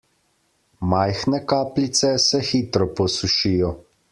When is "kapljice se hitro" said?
1.53-2.89